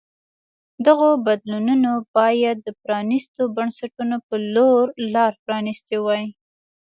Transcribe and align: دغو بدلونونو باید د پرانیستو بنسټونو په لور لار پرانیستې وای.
دغو 0.85 1.09
بدلونونو 1.25 1.91
باید 2.17 2.57
د 2.61 2.69
پرانیستو 2.83 3.41
بنسټونو 3.55 4.17
په 4.27 4.35
لور 4.53 4.85
لار 5.13 5.33
پرانیستې 5.45 5.97
وای. 6.05 6.25